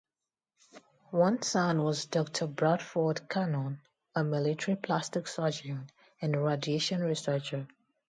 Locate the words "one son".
1.11-1.83